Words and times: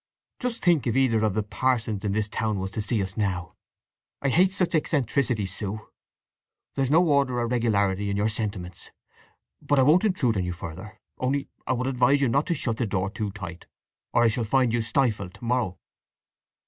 "Just 0.39 0.63
think 0.63 0.87
if 0.87 0.95
either 0.95 1.23
of 1.23 1.35
the 1.35 1.43
parsons 1.43 2.03
in 2.03 2.11
this 2.11 2.27
town 2.27 2.57
was 2.57 2.71
to 2.71 2.81
see 2.81 3.03
us 3.03 3.15
now! 3.15 3.53
I 4.19 4.29
hate 4.29 4.51
such 4.51 4.73
eccentricities, 4.73 5.53
Sue. 5.53 5.89
There's 6.73 6.89
no 6.89 7.05
order 7.07 7.37
or 7.37 7.45
regularity 7.47 8.09
in 8.09 8.17
your 8.17 8.27
sentiments!… 8.27 8.89
But 9.61 9.77
I 9.77 9.83
won't 9.83 10.03
intrude 10.03 10.37
on 10.37 10.43
you 10.43 10.53
further; 10.53 10.99
only 11.19 11.49
I 11.67 11.73
would 11.73 11.85
advise 11.85 12.19
you 12.19 12.29
not 12.29 12.47
to 12.47 12.55
shut 12.55 12.77
the 12.77 12.87
door 12.87 13.11
too 13.11 13.29
tight, 13.29 13.67
or 14.11 14.23
I 14.23 14.27
shall 14.29 14.43
find 14.43 14.73
you 14.73 14.81
stifled 14.81 15.35
to 15.35 15.45
morrow." 15.45 15.77